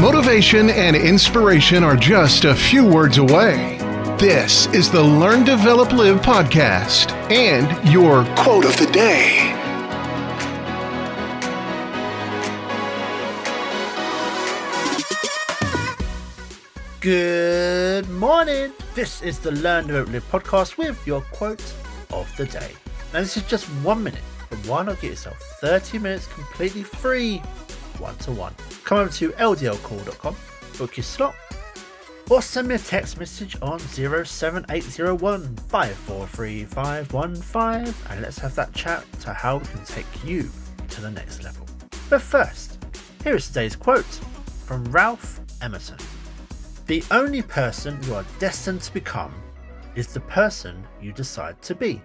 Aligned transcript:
Motivation 0.00 0.70
and 0.70 0.94
inspiration 0.94 1.82
are 1.82 1.96
just 1.96 2.44
a 2.44 2.54
few 2.54 2.86
words 2.86 3.18
away. 3.18 3.78
This 4.16 4.66
is 4.68 4.88
the 4.92 5.02
Learn, 5.02 5.42
Develop, 5.42 5.90
Live 5.90 6.20
podcast 6.20 7.10
and 7.32 7.66
your 7.92 8.24
quote 8.36 8.64
of 8.64 8.76
the 8.76 8.86
day. 8.92 9.52
Good 17.00 18.08
morning. 18.08 18.72
This 18.94 19.20
is 19.22 19.40
the 19.40 19.50
Learn, 19.50 19.88
Develop, 19.88 20.10
Live 20.10 20.30
podcast 20.30 20.78
with 20.78 21.04
your 21.08 21.22
quote 21.32 21.74
of 22.12 22.32
the 22.36 22.46
day. 22.46 22.70
Now, 23.12 23.18
this 23.18 23.36
is 23.36 23.42
just 23.48 23.64
one 23.82 24.04
minute, 24.04 24.22
but 24.48 24.60
why 24.60 24.84
not 24.84 25.00
get 25.00 25.10
yourself 25.10 25.40
30 25.60 25.98
minutes 25.98 26.28
completely 26.28 26.84
free 26.84 27.42
one 28.00 28.16
to 28.18 28.32
one? 28.32 28.54
Come 28.84 28.98
over 28.98 29.10
to 29.12 29.30
ldlcall.com, 29.32 30.36
book 30.78 30.96
your 30.96 31.04
slot, 31.04 31.34
or 32.30 32.40
send 32.42 32.68
me 32.68 32.74
a 32.74 32.78
text 32.78 33.18
message 33.18 33.56
on 33.62 33.80
07801 33.80 35.56
543515 35.56 37.94
and 38.10 38.20
let's 38.20 38.38
have 38.38 38.54
that 38.54 38.74
chat 38.74 39.04
to 39.20 39.32
how 39.32 39.56
we 39.58 39.66
can 39.66 39.82
take 39.84 40.06
you 40.24 40.48
to 40.88 41.00
the 41.00 41.10
next 41.10 41.42
level. 41.42 41.66
But 42.10 42.22
first, 42.22 42.78
here 43.24 43.34
is 43.36 43.48
today's 43.48 43.74
quote 43.76 44.04
from 44.04 44.84
Ralph 44.92 45.40
Emerson. 45.62 45.96
The 46.86 47.02
only 47.10 47.42
person 47.42 47.98
you 48.04 48.14
are 48.14 48.24
destined 48.38 48.82
to 48.82 48.92
become 48.92 49.34
is 49.94 50.08
the 50.08 50.20
person 50.20 50.86
you 51.00 51.12
decide 51.12 51.62
to 51.62 51.74
be. 51.74 52.02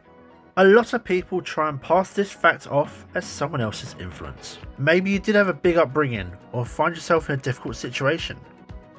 A 0.55 0.63
lot 0.63 0.93
of 0.93 1.03
people 1.03 1.41
try 1.41 1.67
and 1.67 1.81
pass 1.81 2.13
this 2.13 2.31
fact 2.31 2.67
off 2.67 3.07
as 3.15 3.25
someone 3.25 3.59
else's 3.59 3.95
influence. 3.99 4.59
Maybe 4.77 5.09
you 5.09 5.17
did 5.17 5.33
have 5.33 5.47
a 5.47 5.53
big 5.53 5.77
upbringing 5.77 6.31
or 6.51 6.63
find 6.63 6.93
yourself 6.93 7.27
in 7.27 7.39
a 7.39 7.41
difficult 7.41 7.75
situation. 7.75 8.39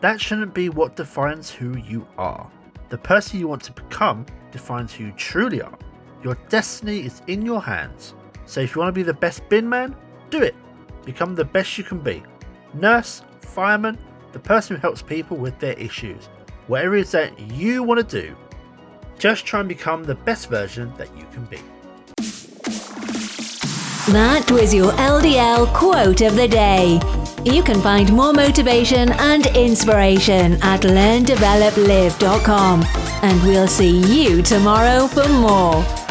That 0.00 0.20
shouldn't 0.20 0.52
be 0.52 0.68
what 0.68 0.96
defines 0.96 1.50
who 1.50 1.78
you 1.78 2.08
are. 2.18 2.50
The 2.88 2.98
person 2.98 3.38
you 3.38 3.46
want 3.46 3.62
to 3.62 3.72
become 3.72 4.26
defines 4.50 4.92
who 4.92 5.04
you 5.04 5.12
truly 5.12 5.62
are. 5.62 5.78
Your 6.24 6.36
destiny 6.48 7.06
is 7.06 7.22
in 7.28 7.46
your 7.46 7.62
hands. 7.62 8.14
So 8.46 8.60
if 8.60 8.74
you 8.74 8.80
want 8.80 8.88
to 8.88 8.98
be 9.00 9.04
the 9.04 9.14
best 9.14 9.48
bin 9.48 9.68
man, 9.68 9.94
do 10.30 10.42
it. 10.42 10.56
Become 11.04 11.36
the 11.36 11.44
best 11.44 11.78
you 11.78 11.84
can 11.84 12.00
be. 12.00 12.24
Nurse, 12.72 13.22
fireman, 13.42 13.96
the 14.32 14.40
person 14.40 14.74
who 14.74 14.82
helps 14.82 15.02
people 15.02 15.36
with 15.36 15.56
their 15.60 15.74
issues. 15.74 16.28
Whatever 16.66 16.96
it 16.96 17.02
is 17.02 17.12
that 17.12 17.38
you 17.38 17.84
want 17.84 18.00
to 18.00 18.22
do, 18.22 18.34
just 19.18 19.46
try 19.46 19.60
and 19.60 19.68
become 19.68 20.04
the 20.04 20.14
best 20.14 20.48
version 20.48 20.92
that 20.96 21.08
you 21.16 21.26
can 21.32 21.44
be. 21.46 21.58
That 24.12 24.50
was 24.50 24.74
your 24.74 24.92
LDL 24.92 25.72
quote 25.72 26.20
of 26.20 26.36
the 26.36 26.46
day. 26.46 27.00
You 27.44 27.62
can 27.62 27.80
find 27.80 28.12
more 28.12 28.32
motivation 28.32 29.12
and 29.12 29.46
inspiration 29.56 30.54
at 30.62 30.82
learndeveloplive.com. 30.82 32.84
And 33.22 33.42
we'll 33.42 33.68
see 33.68 34.00
you 34.00 34.42
tomorrow 34.42 35.06
for 35.06 35.28
more. 35.28 36.03